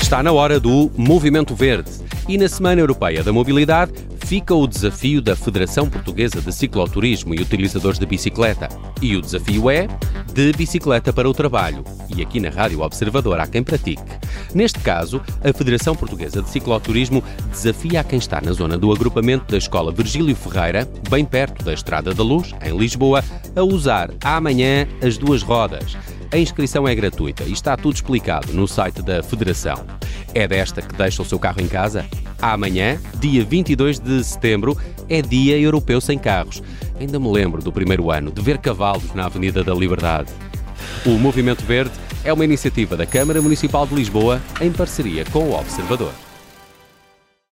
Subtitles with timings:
[0.00, 1.90] Está na hora do Movimento Verde.
[2.28, 3.92] E na Semana Europeia da Mobilidade
[4.26, 8.68] fica o desafio da Federação Portuguesa de Cicloturismo e Utilizadores de Bicicleta.
[9.00, 9.86] E o desafio é
[10.34, 11.84] de bicicleta para o trabalho.
[12.14, 14.02] E aqui na Rádio Observador há quem pratique.
[14.52, 17.22] Neste caso, a Federação Portuguesa de Cicloturismo
[17.52, 21.72] desafia a quem está na zona do agrupamento da Escola Virgílio Ferreira, bem perto da
[21.72, 23.22] Estrada da Luz, em Lisboa,
[23.54, 25.96] a usar amanhã as duas rodas.
[26.32, 29.86] A inscrição é gratuita e está tudo explicado no site da Federação.
[30.34, 32.04] É desta que deixa o seu carro em casa?
[32.40, 34.76] Amanhã, dia 22 de setembro,
[35.08, 36.62] é Dia Europeu Sem Carros.
[37.00, 40.30] Ainda me lembro do primeiro ano de ver cavalos na Avenida da Liberdade.
[41.04, 41.92] O Movimento Verde
[42.24, 46.25] é uma iniciativa da Câmara Municipal de Lisboa em parceria com o Observador.